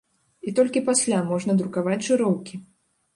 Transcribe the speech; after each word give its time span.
І 0.51 0.53
толькі 0.59 0.81
пасля 0.87 1.19
можна 1.31 1.55
друкаваць 1.59 1.99
жыроўкі. 2.09 2.55